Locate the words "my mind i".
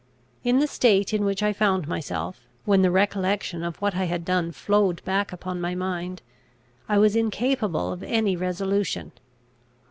5.61-6.97